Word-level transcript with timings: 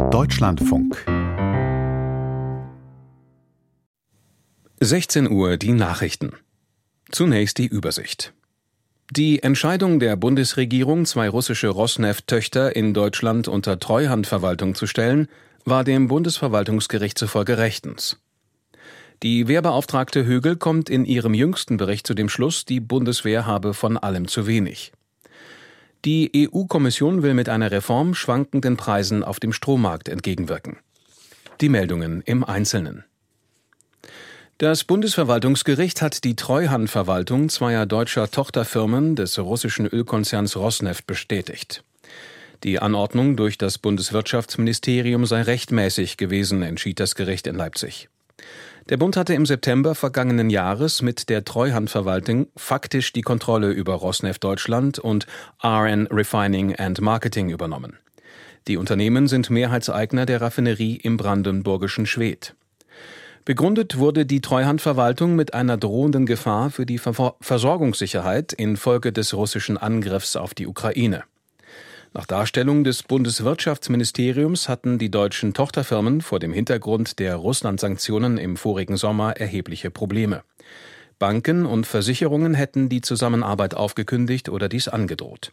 Deutschlandfunk 0.00 1.04
16 4.80 5.28
Uhr 5.28 5.56
die 5.58 5.72
Nachrichten. 5.72 6.32
Zunächst 7.10 7.58
die 7.58 7.66
Übersicht. 7.66 8.32
Die 9.10 9.42
Entscheidung 9.42 9.98
der 9.98 10.16
Bundesregierung, 10.16 11.04
zwei 11.04 11.28
russische 11.28 11.68
Rosneft-Töchter 11.68 12.74
in 12.74 12.94
Deutschland 12.94 13.48
unter 13.48 13.78
Treuhandverwaltung 13.80 14.74
zu 14.74 14.86
stellen, 14.86 15.28
war 15.64 15.84
dem 15.84 16.08
Bundesverwaltungsgericht 16.08 17.18
zufolge 17.18 17.58
rechtens. 17.58 18.18
Die 19.22 19.46
Wehrbeauftragte 19.48 20.24
Högel 20.24 20.56
kommt 20.56 20.88
in 20.88 21.04
ihrem 21.04 21.34
jüngsten 21.34 21.76
Bericht 21.76 22.06
zu 22.06 22.14
dem 22.14 22.28
Schluss, 22.28 22.64
die 22.64 22.80
Bundeswehr 22.80 23.46
habe 23.46 23.74
von 23.74 23.98
allem 23.98 24.26
zu 24.28 24.46
wenig. 24.46 24.92
Die 26.04 26.48
EU-Kommission 26.52 27.22
will 27.22 27.34
mit 27.34 27.48
einer 27.48 27.70
Reform 27.70 28.14
schwankenden 28.14 28.76
Preisen 28.76 29.24
auf 29.24 29.40
dem 29.40 29.52
Strommarkt 29.52 30.08
entgegenwirken. 30.08 30.78
Die 31.60 31.68
Meldungen 31.68 32.22
im 32.22 32.44
Einzelnen. 32.44 33.04
Das 34.58 34.84
Bundesverwaltungsgericht 34.84 36.02
hat 36.02 36.24
die 36.24 36.34
Treuhandverwaltung 36.34 37.48
zweier 37.48 37.86
deutscher 37.86 38.30
Tochterfirmen 38.30 39.16
des 39.16 39.38
russischen 39.38 39.86
Ölkonzerns 39.86 40.56
Rosneft 40.56 41.06
bestätigt. 41.06 41.84
Die 42.64 42.80
Anordnung 42.80 43.36
durch 43.36 43.56
das 43.56 43.78
Bundeswirtschaftsministerium 43.78 45.26
sei 45.26 45.42
rechtmäßig 45.42 46.16
gewesen, 46.16 46.62
entschied 46.62 46.98
das 46.98 47.14
Gericht 47.14 47.46
in 47.46 47.54
Leipzig. 47.54 48.08
Der 48.88 48.96
Bund 48.96 49.18
hatte 49.18 49.34
im 49.34 49.44
September 49.44 49.94
vergangenen 49.94 50.48
Jahres 50.48 51.02
mit 51.02 51.28
der 51.28 51.44
Treuhandverwaltung 51.44 52.46
faktisch 52.56 53.12
die 53.12 53.20
Kontrolle 53.20 53.70
über 53.70 53.92
Rosneft 53.92 54.42
Deutschland 54.42 54.98
und 54.98 55.26
RN 55.62 56.06
Refining 56.06 56.74
and 56.74 56.98
Marketing 57.02 57.50
übernommen. 57.50 57.98
Die 58.66 58.78
Unternehmen 58.78 59.28
sind 59.28 59.50
Mehrheitseigner 59.50 60.24
der 60.24 60.40
Raffinerie 60.40 60.96
im 60.96 61.18
brandenburgischen 61.18 62.06
Schwedt. 62.06 62.54
Begründet 63.44 63.98
wurde 63.98 64.24
die 64.24 64.40
Treuhandverwaltung 64.40 65.36
mit 65.36 65.52
einer 65.52 65.76
drohenden 65.76 66.24
Gefahr 66.24 66.70
für 66.70 66.86
die 66.86 66.98
Versorgungssicherheit 66.98 68.54
infolge 68.54 69.12
des 69.12 69.34
russischen 69.34 69.76
Angriffs 69.76 70.34
auf 70.34 70.54
die 70.54 70.66
Ukraine. 70.66 71.24
Nach 72.18 72.26
Darstellung 72.26 72.82
des 72.82 73.04
Bundeswirtschaftsministeriums 73.04 74.68
hatten 74.68 74.98
die 74.98 75.08
deutschen 75.08 75.54
Tochterfirmen 75.54 76.20
vor 76.20 76.40
dem 76.40 76.52
Hintergrund 76.52 77.20
der 77.20 77.36
Russland-Sanktionen 77.36 78.38
im 78.38 78.56
vorigen 78.56 78.96
Sommer 78.96 79.36
erhebliche 79.36 79.92
Probleme. 79.92 80.42
Banken 81.20 81.64
und 81.64 81.86
Versicherungen 81.86 82.54
hätten 82.54 82.88
die 82.88 83.02
Zusammenarbeit 83.02 83.74
aufgekündigt 83.74 84.48
oder 84.48 84.68
dies 84.68 84.88
angedroht. 84.88 85.52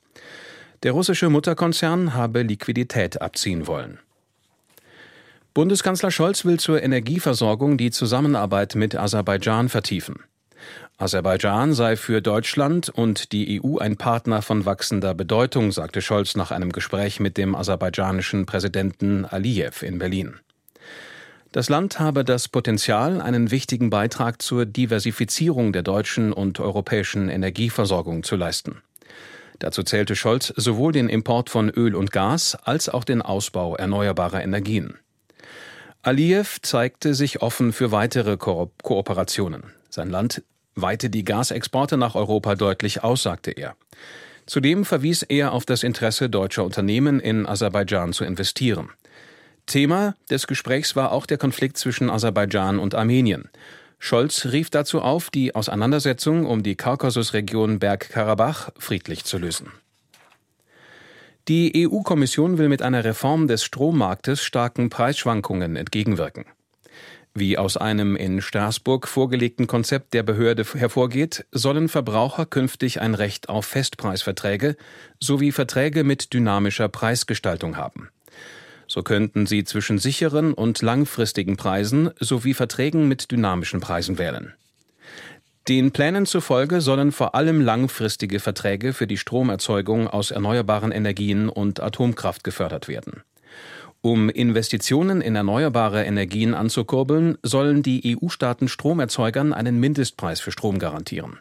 Der 0.82 0.94
russische 0.94 1.30
Mutterkonzern 1.30 2.16
habe 2.16 2.42
Liquidität 2.42 3.22
abziehen 3.22 3.68
wollen. 3.68 4.00
Bundeskanzler 5.54 6.10
Scholz 6.10 6.46
will 6.46 6.60
zur 6.60 6.82
Energieversorgung 6.82 7.78
die 7.78 7.92
Zusammenarbeit 7.92 8.74
mit 8.74 8.96
Aserbaidschan 8.96 9.70
vertiefen. 9.70 10.16
Aserbaidschan 10.98 11.74
sei 11.74 11.98
für 11.98 12.22
Deutschland 12.22 12.88
und 12.88 13.34
die 13.34 13.62
EU 13.62 13.80
ein 13.80 13.98
Partner 13.98 14.42
von 14.42 14.66
wachsender 14.66 15.14
Bedeutung, 15.14 15.74
sagte 15.74 16.02
Scholz 16.02 16.38
nach 16.38 16.52
einem 16.52 16.72
Gespräch 16.72 17.20
mit 17.20 17.38
dem 17.38 17.54
aserbaidschanischen 17.54 18.46
Präsidenten 18.46 19.26
Aliyev 19.26 19.86
in 19.86 20.00
Berlin. 20.00 20.36
Das 21.52 21.68
Land 21.68 22.00
habe 22.00 22.24
das 22.24 22.48
Potenzial, 22.48 23.20
einen 23.20 23.52
wichtigen 23.52 23.90
Beitrag 23.90 24.42
zur 24.42 24.66
Diversifizierung 24.66 25.74
der 25.74 25.84
deutschen 25.84 26.32
und 26.32 26.62
europäischen 26.62 27.28
Energieversorgung 27.28 28.24
zu 28.24 28.38
leisten. 28.38 28.82
Dazu 29.60 29.84
zählte 29.84 30.16
Scholz 30.16 30.54
sowohl 30.56 30.94
den 30.94 31.10
Import 31.10 31.50
von 31.50 31.70
Öl 31.70 31.96
und 31.96 32.12
Gas 32.12 32.56
als 32.64 32.88
auch 32.88 33.04
den 33.04 33.22
Ausbau 33.22 33.76
erneuerbarer 33.76 34.44
Energien. 34.44 34.96
Aliyev 36.04 36.60
zeigte 36.62 37.14
sich 37.14 37.42
offen 37.42 37.74
für 37.74 37.92
weitere 37.92 38.38
Ko 38.38 38.72
Kooperationen. 38.82 39.64
Sein 39.90 40.10
Land 40.10 40.42
weite 40.76 41.10
die 41.10 41.24
Gasexporte 41.24 41.98
nach 41.98 42.16
Europa 42.16 42.56
deutlich 42.56 43.04
aus, 43.04 43.24
sagte 43.24 43.52
er. 43.52 43.76
Zudem 44.46 44.86
verwies 44.86 45.24
er 45.24 45.54
auf 45.54 45.66
das 45.66 45.84
Interesse 45.84 46.30
deutscher 46.30 46.64
Unternehmen 46.64 47.20
in 47.20 47.48
Aserbaidschan 47.48 48.14
zu 48.14 48.26
investieren. 48.26 48.90
Thema 49.66 50.16
des 50.30 50.46
Gesprächs 50.46 50.96
war 50.96 51.12
auch 51.12 51.26
der 51.26 51.40
Konflikt 51.40 51.78
zwischen 51.78 52.10
Aserbaidschan 52.10 52.78
und 52.78 52.94
Armenien. 52.94 53.50
Scholz 53.98 54.46
rief 54.46 54.70
dazu 54.70 55.02
auf, 55.02 55.32
die 55.32 55.56
Auseinandersetzung 55.56 56.46
um 56.46 56.62
die 56.62 56.76
Kaukasusregion 56.76 57.80
Bergkarabach 57.80 58.70
friedlich 58.78 59.24
zu 59.24 59.40
lösen. 59.40 59.72
Die 61.48 61.88
EU-Kommission 61.88 62.58
will 62.58 62.70
mit 62.70 62.82
einer 62.82 63.04
Reform 63.04 63.48
des 63.48 63.64
Strommarktes 63.64 64.44
starken 64.44 64.90
Preisschwankungen 64.90 65.76
entgegenwirken. 65.76 66.46
Wie 67.38 67.58
aus 67.58 67.76
einem 67.76 68.16
in 68.16 68.42
Straßburg 68.42 69.10
vorgelegten 69.10 69.68
Konzept 69.68 70.14
der 70.14 70.24
Behörde 70.24 70.64
hervorgeht, 70.64 71.46
sollen 71.52 71.90
Verbraucher 71.90 72.46
künftig 72.46 73.02
ein 73.02 73.14
Recht 73.14 73.50
auf 73.50 73.66
Festpreisverträge 73.66 74.78
sowie 75.20 75.52
Verträge 75.52 76.06
mit 76.06 76.32
dynamischer 76.34 76.88
Preisgestaltung 76.88 77.76
haben. 77.76 78.08
So 78.88 79.04
könnten 79.04 79.48
sie 79.48 79.66
zwischen 79.66 79.98
sicheren 80.00 80.54
und 80.54 80.82
langfristigen 80.82 81.58
Preisen 81.58 82.10
sowie 82.22 82.54
Verträgen 82.54 83.10
mit 83.10 83.32
dynamischen 83.32 83.82
Preisen 83.82 84.18
wählen. 84.18 84.54
Den 85.68 85.92
Plänen 85.92 86.26
zufolge 86.26 86.80
sollen 86.80 87.12
vor 87.12 87.36
allem 87.36 87.60
langfristige 87.60 88.40
Verträge 88.40 88.94
für 88.94 89.08
die 89.08 89.18
Stromerzeugung 89.18 90.08
aus 90.08 90.32
erneuerbaren 90.32 90.94
Energien 90.94 91.50
und 91.50 91.82
Atomkraft 91.82 92.46
gefördert 92.46 92.88
werden. 92.88 93.24
Um 94.06 94.30
Investitionen 94.30 95.20
in 95.20 95.36
erneuerbare 95.36 96.06
Energien 96.06 96.54
anzukurbeln, 96.54 97.40
sollen 97.42 97.82
die 97.82 98.16
EU-Staaten 98.16 98.68
Stromerzeugern 98.68 99.52
einen 99.52 99.80
Mindestpreis 99.80 100.40
für 100.40 100.52
Strom 100.52 100.78
garantieren. 100.78 101.40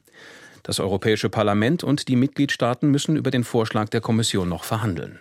Das 0.63 0.81
Europäische 0.81 1.29
Parlament 1.29 1.85
und 1.85 2.09
die 2.09 2.17
Mitgliedstaaten 2.17 2.91
müssen 2.91 3.17
über 3.17 3.31
den 3.31 3.45
Vorschlag 3.45 3.91
der 3.91 4.01
Kommission 4.01 4.49
noch 4.49 4.65
verhandeln. 4.65 5.19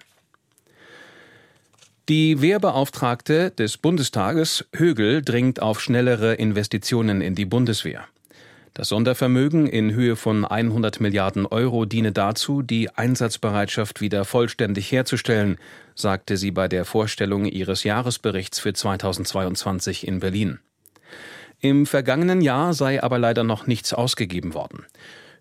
Die 2.08 2.40
Wehrbeauftragte 2.40 3.52
des 3.52 3.78
Bundestages 3.78 4.64
Högel 4.74 5.22
dringt 5.22 5.62
auf 5.62 5.82
schnellere 5.82 6.36
Investitionen 6.36 7.20
in 7.20 7.36
die 7.36 7.44
Bundeswehr. 7.44 8.06
Das 8.76 8.90
Sondervermögen 8.90 9.68
in 9.68 9.94
Höhe 9.94 10.16
von 10.16 10.46
100 10.46 11.00
Milliarden 11.00 11.46
Euro 11.46 11.86
diene 11.86 12.12
dazu, 12.12 12.64
die 12.64 12.90
Einsatzbereitschaft 12.90 14.02
wieder 14.02 14.26
vollständig 14.26 14.92
herzustellen, 14.92 15.58
sagte 15.94 16.38
sie 16.38 16.50
bei 16.50 16.68
der 16.68 16.84
Vorstellung 16.84 17.46
ihres 17.46 17.84
Jahresberichts 17.84 18.58
für 18.60 18.74
2022 18.74 20.08
in 20.08 20.22
Berlin. 20.22 20.58
Im 21.60 21.86
vergangenen 21.86 22.42
Jahr 22.42 22.74
sei 22.74 23.04
aber 23.04 23.20
leider 23.20 23.44
noch 23.44 23.68
nichts 23.68 23.94
ausgegeben 23.94 24.56
worden. 24.56 24.88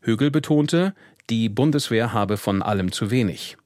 Högel 0.03 0.31
betonte, 0.31 0.94
die 1.31 1.48
Bundeswehr 1.48 2.12
habe 2.12 2.37
von 2.37 2.60
allem 2.60 2.92
zu 2.92 3.10
wenig. 3.10 3.56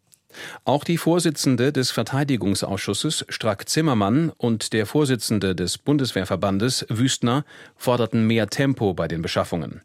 Auch 0.65 0.85
die 0.85 0.99
Vorsitzende 0.99 1.73
des 1.73 1.91
Verteidigungsausschusses 1.91 3.27
Strack 3.29 3.69
Zimmermann 3.69 4.31
und 4.37 4.73
der 4.73 4.87
Vorsitzende 4.87 5.55
des 5.55 5.79
Bundeswehrverbandes 5.79 6.87
Wüstner 6.89 7.45
forderten 7.77 8.27
mehr 8.27 8.49
Tempo 8.49 8.95
bei 8.95 9.09
den 9.09 9.23
Beschaffungen. 9.23 9.83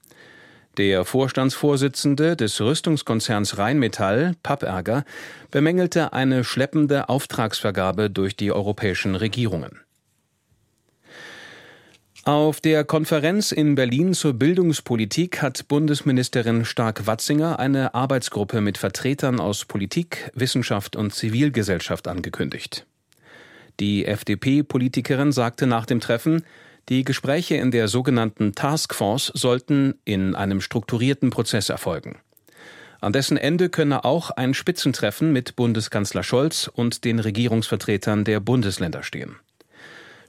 Der 0.77 1.03
Vorstandsvorsitzende 1.03 2.37
des 2.37 2.61
Rüstungskonzerns 2.61 3.57
Rheinmetall, 3.57 4.35
Pappärger, 4.41 5.03
bemängelte 5.51 6.13
eine 6.13 6.45
schleppende 6.45 7.09
Auftragsvergabe 7.09 8.09
durch 8.09 8.37
die 8.37 8.53
europäischen 8.53 9.15
Regierungen. 9.15 9.81
Auf 12.23 12.61
der 12.61 12.83
Konferenz 12.83 13.51
in 13.51 13.73
Berlin 13.73 14.13
zur 14.13 14.33
Bildungspolitik 14.33 15.41
hat 15.41 15.67
Bundesministerin 15.67 16.65
Stark-Watzinger 16.65 17.57
eine 17.57 17.95
Arbeitsgruppe 17.95 18.61
mit 18.61 18.77
Vertretern 18.77 19.39
aus 19.39 19.65
Politik, 19.65 20.29
Wissenschaft 20.35 20.95
und 20.95 21.15
Zivilgesellschaft 21.15 22.07
angekündigt. 22.07 22.85
Die 23.79 24.05
FDP-Politikerin 24.05 25.31
sagte 25.31 25.65
nach 25.65 25.87
dem 25.87 25.99
Treffen, 25.99 26.45
die 26.89 27.03
Gespräche 27.03 27.55
in 27.55 27.71
der 27.71 27.87
sogenannten 27.87 28.53
Taskforce 28.53 29.31
sollten 29.33 29.95
in 30.05 30.35
einem 30.35 30.61
strukturierten 30.61 31.31
Prozess 31.31 31.69
erfolgen. 31.69 32.19
An 32.99 33.13
dessen 33.13 33.37
Ende 33.37 33.69
könne 33.69 34.05
auch 34.05 34.29
ein 34.29 34.53
Spitzentreffen 34.53 35.33
mit 35.33 35.55
Bundeskanzler 35.55 36.21
Scholz 36.21 36.69
und 36.71 37.03
den 37.03 37.17
Regierungsvertretern 37.17 38.25
der 38.25 38.39
Bundesländer 38.39 39.01
stehen. 39.01 39.37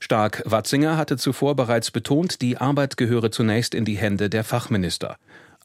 Stark 0.02 0.42
Watzinger 0.44 0.96
hatte 0.96 1.16
zuvor 1.16 1.54
bereits 1.54 1.92
betont, 1.92 2.42
die 2.42 2.58
Arbeit 2.58 2.96
gehöre 2.96 3.30
zunächst 3.30 3.72
in 3.72 3.84
die 3.84 3.94
Hände 3.96 4.28
der 4.28 4.42
Fachminister, 4.42 5.16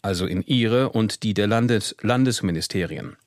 also 0.03 0.27
in 0.27 0.43
ihre 0.43 0.89
und 0.89 1.23
die 1.23 1.33
der 1.33 1.47
Landes 1.47 1.95
Landesministerien. 2.01 3.17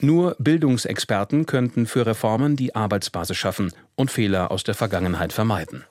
Nur 0.00 0.34
Bildungsexperten 0.40 1.46
könnten 1.46 1.86
für 1.86 2.06
Reformen 2.06 2.56
die 2.56 2.74
Arbeitsbasis 2.74 3.36
schaffen 3.36 3.72
und 3.94 4.10
Fehler 4.10 4.50
aus 4.50 4.64
der 4.64 4.74
Vergangenheit 4.74 5.32
vermeiden. 5.32 5.84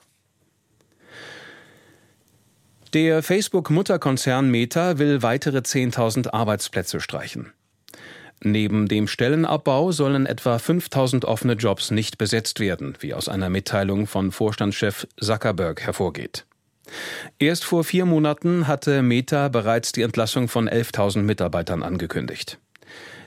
Der 2.94 3.24
Facebook-Mutterkonzern 3.24 4.52
Meta 4.52 4.98
will 4.98 5.22
weitere 5.24 5.60
10.000 5.60 6.34
Arbeitsplätze 6.34 7.00
streichen. 7.00 7.54
Neben 8.44 8.88
dem 8.88 9.08
Stellenabbau 9.08 9.92
sollen 9.92 10.26
etwa 10.26 10.58
5000 10.58 11.26
offene 11.26 11.54
Jobs 11.54 11.92
nicht 11.92 12.18
besetzt 12.18 12.60
werden, 12.60 12.96
wie 13.00 13.14
aus 13.14 13.30
einer 13.30 13.50
Mitteilung 13.50 14.08
von 14.08 14.32
Vorstandschef 14.32 15.08
Zuckerberg 15.20 15.82
hervorgeht. 15.82 16.46
Erst 17.38 17.64
vor 17.64 17.84
vier 17.84 18.06
Monaten 18.06 18.68
hatte 18.68 19.04
Meta 19.04 19.48
bereits 19.48 19.92
die 19.92 20.02
Entlassung 20.02 20.48
von 20.48 20.68
11.000 20.68 21.20
Mitarbeitern 21.22 21.84
angekündigt. 21.84 22.58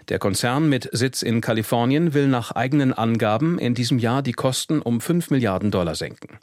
Der 0.09 0.19
Konzern 0.19 0.69
mit 0.69 0.89
Sitz 0.93 1.23
in 1.23 1.41
Kalifornien 1.41 2.13
will 2.13 2.27
nach 2.27 2.51
eigenen 2.51 2.93
Angaben 2.93 3.59
in 3.59 3.75
diesem 3.75 3.99
Jahr 3.99 4.21
die 4.21 4.33
Kosten 4.33 4.83
um 4.83 5.01
5 5.01 5.31
Milliarden 5.31 5.71
Dollar 5.71 5.95
senken. 5.95 6.39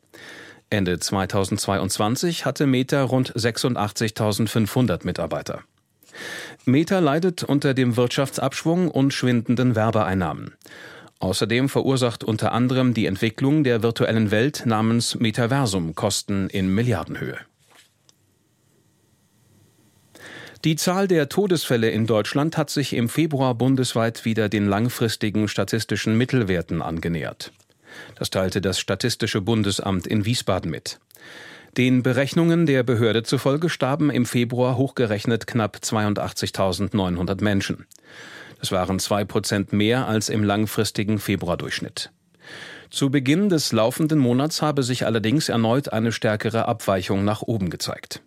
Ende 0.69 0.97
2022 0.97 2.45
hatte 2.45 2.65
Meta 2.65 3.03
rund 3.03 3.33
86.500 3.35 5.05
Mitarbeiter. 5.05 5.63
Meta 6.65 6.99
leidet 6.99 7.43
unter 7.43 7.73
dem 7.73 7.97
Wirtschaftsabschwung 7.97 8.89
und 8.89 9.13
schwindenden 9.13 9.75
Werbeeinnahmen. 9.75 10.53
Außerdem 11.19 11.69
verursacht 11.69 12.23
unter 12.23 12.51
anderem 12.51 12.93
die 12.93 13.05
Entwicklung 13.05 13.63
der 13.63 13.83
virtuellen 13.83 14.31
Welt 14.31 14.63
namens 14.65 15.15
Metaversum 15.15 15.93
Kosten 15.93 16.49
in 16.49 16.73
Milliardenhöhe. 16.73 17.37
Die 20.63 20.75
Zahl 20.75 21.07
der 21.07 21.27
Todesfälle 21.27 21.89
in 21.89 22.05
Deutschland 22.05 22.55
hat 22.55 22.69
sich 22.69 22.93
im 22.93 23.09
Februar 23.09 23.55
bundesweit 23.55 24.25
wieder 24.25 24.47
den 24.47 24.67
langfristigen 24.67 25.47
statistischen 25.47 26.15
Mittelwerten 26.17 26.83
angenähert. 26.83 27.51
Das 28.15 28.29
teilte 28.29 28.61
das 28.61 28.79
Statistische 28.79 29.41
Bundesamt 29.41 30.05
in 30.05 30.25
Wiesbaden 30.25 30.69
mit. 30.69 30.99
Den 31.77 32.03
Berechnungen 32.03 32.65
der 32.65 32.83
Behörde 32.83 33.23
zufolge 33.23 33.69
starben 33.69 34.09
im 34.09 34.25
Februar 34.25 34.75
hochgerechnet 34.75 35.47
knapp 35.47 35.77
82.900 35.81 37.41
Menschen. 37.41 37.85
Das 38.59 38.73
waren 38.73 38.99
zwei 38.99 39.23
Prozent 39.23 39.71
mehr 39.71 40.07
als 40.07 40.27
im 40.27 40.43
langfristigen 40.43 41.17
Februardurchschnitt. 41.17 42.11
Zu 42.89 43.09
Beginn 43.09 43.47
des 43.47 43.71
laufenden 43.71 44.19
Monats 44.19 44.61
habe 44.61 44.83
sich 44.83 45.05
allerdings 45.05 45.47
erneut 45.47 45.93
eine 45.93 46.11
stärkere 46.11 46.67
Abweichung 46.67 47.23
nach 47.23 47.41
oben 47.41 47.69
gezeigt. 47.69 48.21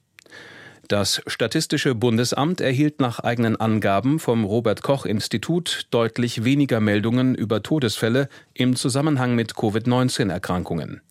Das 0.88 1.22
Statistische 1.26 1.94
Bundesamt 1.94 2.62
erhielt 2.62 2.98
nach 2.98 3.20
eigenen 3.20 3.56
Angaben 3.56 4.18
vom 4.18 4.44
Robert 4.44 4.82
Koch 4.82 5.04
Institut 5.04 5.86
deutlich 5.90 6.44
weniger 6.44 6.80
Meldungen 6.80 7.34
über 7.34 7.62
Todesfälle 7.62 8.28
im 8.54 8.74
Zusammenhang 8.74 9.34
mit 9.34 9.54
Covid-19-Erkrankungen. 9.54 11.02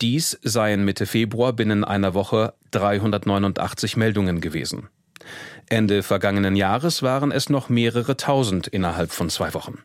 Dies 0.00 0.38
seien 0.42 0.84
Mitte 0.84 1.04
Februar 1.06 1.52
binnen 1.52 1.84
einer 1.84 2.14
Woche 2.14 2.54
389 2.70 3.96
Meldungen 3.96 4.40
gewesen. 4.40 4.88
Ende 5.68 6.02
vergangenen 6.02 6.56
Jahres 6.56 7.02
waren 7.02 7.30
es 7.30 7.50
noch 7.50 7.68
mehrere 7.68 8.16
tausend 8.16 8.66
innerhalb 8.66 9.12
von 9.12 9.28
zwei 9.28 9.52
Wochen. 9.54 9.78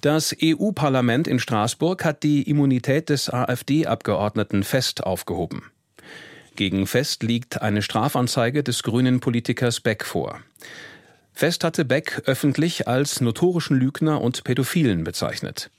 Das 0.00 0.36
EU-Parlament 0.42 1.26
in 1.28 1.38
Straßburg 1.38 2.04
hat 2.04 2.24
die 2.24 2.42
Immunität 2.42 3.08
des 3.08 3.30
AfD-Abgeordneten 3.30 4.62
Fest 4.62 5.02
aufgehoben. 5.04 5.62
Gegen 6.56 6.86
Fest 6.86 7.22
liegt 7.22 7.62
eine 7.62 7.80
Strafanzeige 7.80 8.62
des 8.62 8.82
grünen 8.82 9.20
Politikers 9.20 9.80
Beck 9.80 10.04
vor. 10.04 10.40
Fest 11.32 11.64
hatte 11.64 11.84
Beck 11.84 12.22
öffentlich 12.26 12.86
als 12.86 13.20
notorischen 13.20 13.78
Lügner 13.78 14.20
und 14.20 14.44
Pädophilen 14.44 15.04
bezeichnet. 15.04 15.70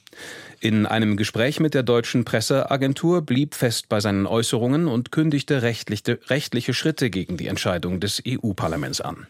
In 0.60 0.86
einem 0.86 1.18
Gespräch 1.18 1.60
mit 1.60 1.74
der 1.74 1.84
deutschen 1.84 2.26
Presseagentur 2.26 3.22
blieb 3.22 3.56
Fest 3.56 3.90
bei 3.90 4.00
seinen 4.00 4.26
Äußerungen 4.26 4.88
und 4.88 5.12
kündigte 5.12 5.62
rechtliche, 5.62 6.20
rechtliche 6.28 6.74
Schritte 6.74 7.10
gegen 7.10 7.38
die 7.38 7.48
Entscheidung 7.48 8.00
des 8.00 8.24
EU-Parlaments 8.28 9.02
an. 9.02 9.28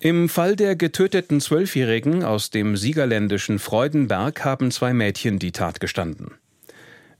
Im 0.00 0.28
Fall 0.28 0.54
der 0.54 0.76
getöteten 0.76 1.40
Zwölfjährigen 1.40 2.22
aus 2.22 2.50
dem 2.50 2.76
siegerländischen 2.76 3.58
Freudenberg 3.58 4.44
haben 4.44 4.70
zwei 4.70 4.92
Mädchen 4.94 5.40
die 5.40 5.50
Tat 5.50 5.80
gestanden. 5.80 6.34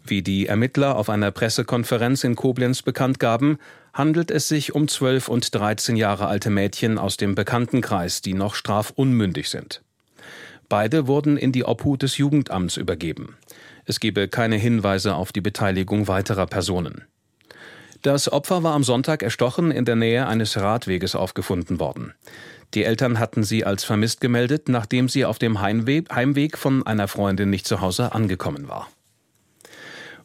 Wie 0.04 0.22
die 0.22 0.46
Ermittler 0.46 0.96
auf 0.96 1.10
einer 1.10 1.32
Pressekonferenz 1.32 2.22
in 2.22 2.36
Koblenz 2.36 2.82
bekannt 2.82 3.18
gaben, 3.18 3.58
handelt 3.92 4.30
es 4.30 4.46
sich 4.46 4.74
um 4.74 4.86
zwölf 4.86 5.28
und 5.28 5.52
dreizehn 5.52 5.96
Jahre 5.96 6.28
alte 6.28 6.50
Mädchen 6.50 6.98
aus 6.98 7.16
dem 7.16 7.34
Bekanntenkreis, 7.34 8.22
die 8.22 8.34
noch 8.34 8.54
strafunmündig 8.54 9.50
sind. 9.50 9.82
Beide 10.68 11.06
wurden 11.06 11.36
in 11.36 11.52
die 11.52 11.64
Obhut 11.64 12.02
des 12.02 12.18
Jugendamts 12.18 12.76
übergeben. 12.76 13.36
Es 13.86 14.00
gebe 14.00 14.28
keine 14.28 14.56
Hinweise 14.56 15.14
auf 15.14 15.32
die 15.32 15.40
Beteiligung 15.40 16.08
weiterer 16.08 16.46
Personen. 16.46 17.04
Das 18.02 18.30
Opfer 18.30 18.62
war 18.62 18.74
am 18.74 18.84
Sonntag 18.84 19.22
erstochen 19.22 19.70
in 19.70 19.84
der 19.84 19.96
Nähe 19.96 20.26
eines 20.26 20.56
Radweges 20.56 21.16
aufgefunden 21.16 21.80
worden. 21.80 22.12
Die 22.74 22.84
Eltern 22.84 23.18
hatten 23.18 23.44
sie 23.44 23.64
als 23.64 23.82
vermisst 23.82 24.20
gemeldet, 24.20 24.68
nachdem 24.68 25.08
sie 25.08 25.24
auf 25.24 25.38
dem 25.38 25.60
Heimweg 25.60 26.58
von 26.58 26.86
einer 26.86 27.08
Freundin 27.08 27.50
nicht 27.50 27.66
zu 27.66 27.80
Hause 27.80 28.12
angekommen 28.12 28.68
war. 28.68 28.88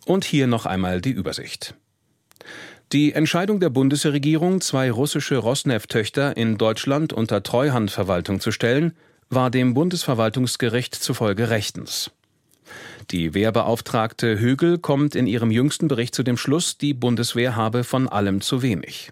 Und 0.05 0.25
hier 0.25 0.47
noch 0.47 0.65
einmal 0.65 0.99
die 0.99 1.11
Übersicht. 1.11 1.73
Die 2.91 3.13
Entscheidung 3.13 3.59
der 3.61 3.69
Bundesregierung, 3.69 4.59
zwei 4.61 4.91
russische 4.91 5.37
Rosneft-Töchter 5.37 6.35
in 6.35 6.57
Deutschland 6.57 7.13
unter 7.13 7.41
Treuhandverwaltung 7.41 8.41
zu 8.41 8.51
stellen, 8.51 8.93
war 9.35 9.49
dem 9.51 9.73
Bundesverwaltungsgericht 9.73 10.95
zufolge 10.95 11.49
rechtens. 11.49 12.11
Die 13.11 13.33
Wehrbeauftragte 13.33 14.39
Högel 14.39 14.77
kommt 14.77 15.15
in 15.15 15.27
ihrem 15.27 15.51
jüngsten 15.51 15.87
Bericht 15.87 16.15
zu 16.15 16.23
dem 16.23 16.37
Schluss, 16.37 16.77
die 16.77 16.93
Bundeswehr 16.93 17.55
habe 17.55 17.83
von 17.83 18.07
allem 18.07 18.41
zu 18.41 18.61
wenig. 18.61 19.11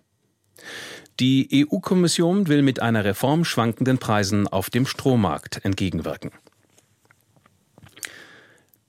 Die 1.19 1.67
EU-Kommission 1.69 2.47
will 2.47 2.61
mit 2.61 2.81
einer 2.81 3.03
Reform 3.03 3.45
schwankenden 3.45 3.97
Preisen 3.97 4.47
auf 4.47 4.69
dem 4.69 4.85
Strommarkt 4.85 5.63
entgegenwirken. 5.63 6.31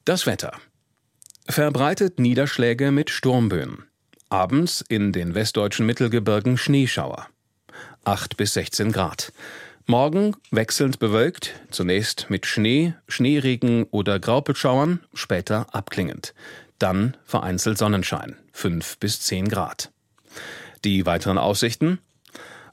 Das 0.04 0.26
Wetter. 0.26 0.52
Verbreitet 1.48 2.18
Niederschläge 2.18 2.90
mit 2.90 3.10
Sturmböen. 3.10 3.84
Abends 4.28 4.82
in 4.88 5.12
den 5.12 5.34
westdeutschen 5.34 5.84
Mittelgebirgen 5.84 6.56
Schneeschauer. 6.56 7.26
8 8.04 8.36
bis 8.36 8.54
16 8.54 8.92
Grad. 8.92 9.32
Morgen 9.86 10.36
wechselnd 10.52 11.00
bewölkt, 11.00 11.54
zunächst 11.70 12.30
mit 12.30 12.46
Schnee, 12.46 12.94
Schneeregen 13.08 13.84
oder 13.90 14.20
Graupelschauern, 14.20 15.00
später 15.12 15.66
abklingend. 15.74 16.34
Dann 16.78 17.16
vereinzelt 17.24 17.78
Sonnenschein, 17.78 18.36
5 18.52 18.98
bis 18.98 19.20
10 19.22 19.48
Grad. 19.48 19.90
Die 20.84 21.04
weiteren 21.04 21.36
Aussichten? 21.36 21.98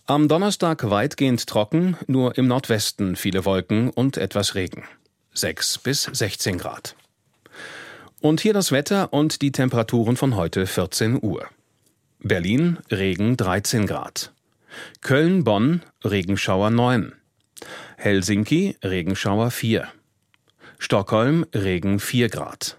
Am 0.06 0.28
Donnerstag 0.28 0.90
weitgehend 0.90 1.48
trocken, 1.48 1.98
nur 2.08 2.38
im 2.38 2.48
Nordwesten 2.48 3.16
viele 3.16 3.44
Wolken 3.44 3.90
und 3.90 4.18
etwas 4.18 4.54
Regen. 4.54 4.84
6 5.34 5.80
bis 5.80 6.04
16 6.04 6.60
Grad. 6.60 6.96
Und 8.22 8.40
hier 8.42 8.54
das 8.54 8.72
Wetter 8.72 9.14
und 9.14 9.42
die 9.42 9.52
Temperaturen 9.52 10.16
von 10.16 10.36
heute 10.36 10.68
14 10.68 11.20
Uhr. 11.22 11.48
Berlin 12.20 12.78
Regen 12.92 13.36
13 13.38 13.88
Grad. 13.88 14.32
Köln 15.02 15.44
Bonn 15.44 15.82
Regenschauer 16.04 16.70
9. 16.70 17.14
Helsinki 17.98 18.78
Regenschauer 18.84 19.52
4. 19.52 19.88
Stockholm 20.78 21.46
Regen 21.54 22.00
4 22.00 22.30
Grad. 22.30 22.78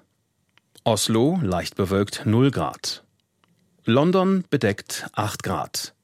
Oslo 0.85 1.39
leicht 1.43 1.77
bewölkt 1.77 2.23
0 2.25 2.51
Grad. 2.51 3.05
London 3.85 4.45
bedeckt 4.49 5.07
8 5.13 5.43
Grad. 5.43 5.95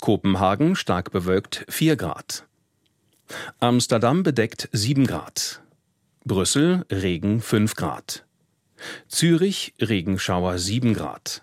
Kopenhagen 0.00 0.76
stark 0.76 1.10
bewölkt 1.10 1.64
4 1.68 1.96
Grad. 1.96 2.44
Amsterdam 3.58 4.22
bedeckt 4.22 4.68
7 4.72 5.06
Grad. 5.06 5.62
Brüssel 6.24 6.84
Regen 6.90 7.40
5 7.40 7.74
Grad. 7.74 8.24
Zürich 9.08 9.74
Regenschauer 9.80 10.58
7 10.58 10.94
Grad. 10.94 11.42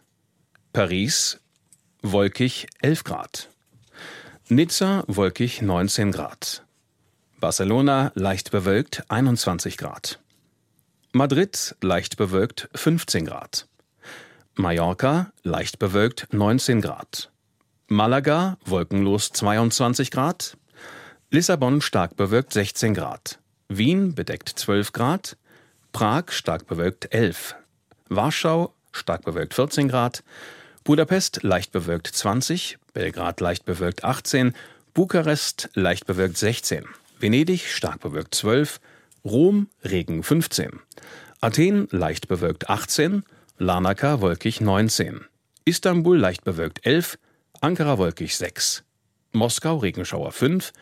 Paris 0.71 1.39
wolkig 2.01 2.67
11 2.81 3.03
Grad. 3.03 3.49
Nizza 4.49 5.05
wolkig 5.07 5.61
19 5.61 6.11
Grad. 6.11 6.65
Barcelona 7.39 8.11
leicht 8.13 8.51
bewölkt 8.51 9.01
21 9.07 9.77
Grad. 9.77 10.19
Madrid 11.13 11.73
leicht 11.81 12.17
bewölkt 12.17 12.67
15 12.75 13.25
Grad. 13.25 13.67
Mallorca 14.55 15.31
leicht 15.43 15.79
bewölkt 15.79 16.27
19 16.33 16.81
Grad. 16.81 17.31
Malaga 17.87 18.57
wolkenlos 18.65 19.31
22 19.31 20.11
Grad. 20.11 20.57
Lissabon 21.31 21.79
stark 21.79 22.17
bewölkt 22.17 22.51
16 22.51 22.93
Grad. 22.93 23.39
Wien 23.69 24.13
bedeckt 24.13 24.49
12 24.49 24.91
Grad. 24.91 25.37
Prag 25.93 26.25
stark 26.31 26.67
bewölkt 26.67 27.13
11. 27.13 27.55
Warschau 28.09 28.73
stark 28.91 29.23
bewölkt 29.23 29.53
14 29.53 29.87
Grad. 29.87 30.21
Budapest 30.83 31.43
leicht 31.43 31.71
bewölkt 31.71 32.07
20. 32.07 32.77
Belgrad 32.93 33.41
leicht 33.41 33.65
bewölkt 33.65 34.03
18. 34.03 34.53
Bukarest 34.93 35.69
leicht 35.73 36.05
bewölkt 36.05 36.37
16. 36.37 36.85
Venedig 37.19 37.71
stark 37.71 38.01
bewölkt 38.01 38.35
12. 38.35 38.79
Rom 39.25 39.67
Regen 39.83 40.23
15. 40.23 40.79
Athen 41.41 41.87
leicht 41.91 42.27
bewölkt 42.27 42.69
18. 42.69 43.23
Larnaca 43.57 44.21
wolkig 44.21 44.61
19. 44.61 45.21
Istanbul 45.65 46.17
leicht 46.17 46.43
bewölkt 46.43 46.85
11. 46.85 47.17
Ankara 47.63 47.97
wolkig 47.97 48.35
6, 48.35 48.83
Moskau 49.31 49.77
Regenschauer 49.77 50.33
5, 50.33 50.73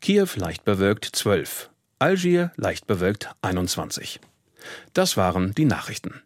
Kiew 0.00 0.26
leicht 0.34 0.64
bewölkt 0.64 1.04
12, 1.04 1.70
Algier 2.00 2.50
leicht 2.56 2.88
bewölkt 2.88 3.30
21. 3.42 4.18
Das 4.94 5.16
waren 5.16 5.54
die 5.54 5.64
Nachrichten. 5.64 6.22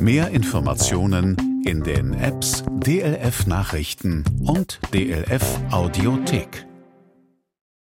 Mehr 0.00 0.30
Informationen 0.30 1.53
in 1.64 1.82
den 1.82 2.12
Apps 2.14 2.62
DLF 2.68 3.46
Nachrichten 3.46 4.24
und 4.40 4.80
DLF 4.92 5.60
Audiothek. 5.70 6.66